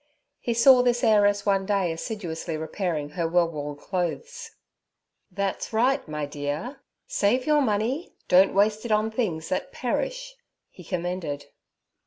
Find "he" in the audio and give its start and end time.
0.39-0.55, 10.71-10.83